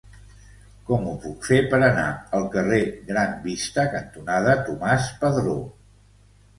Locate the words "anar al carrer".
1.89-2.81